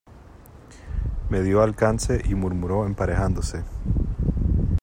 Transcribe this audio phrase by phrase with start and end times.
[1.29, 3.63] me dió alcance y murmuró emparejándose: